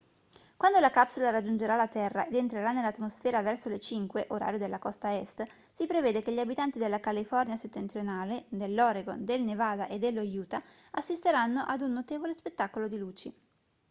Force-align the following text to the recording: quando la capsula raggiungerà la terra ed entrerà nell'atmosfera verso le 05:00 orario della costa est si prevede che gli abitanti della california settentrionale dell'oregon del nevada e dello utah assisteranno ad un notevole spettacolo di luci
quando 0.57 0.79
la 0.79 0.89
capsula 0.89 1.29
raggiungerà 1.29 1.75
la 1.75 1.87
terra 1.87 2.25
ed 2.25 2.33
entrerà 2.33 2.71
nell'atmosfera 2.71 3.43
verso 3.43 3.69
le 3.69 3.77
05:00 3.77 4.25
orario 4.29 4.57
della 4.57 4.79
costa 4.79 5.15
est 5.15 5.47
si 5.69 5.85
prevede 5.85 6.21
che 6.23 6.33
gli 6.33 6.39
abitanti 6.39 6.79
della 6.79 6.99
california 6.99 7.55
settentrionale 7.55 8.45
dell'oregon 8.49 9.23
del 9.23 9.43
nevada 9.43 9.85
e 9.87 9.99
dello 9.99 10.23
utah 10.23 10.59
assisteranno 10.93 11.59
ad 11.67 11.81
un 11.81 11.93
notevole 11.93 12.33
spettacolo 12.33 12.87
di 12.87 12.97
luci 12.97 13.31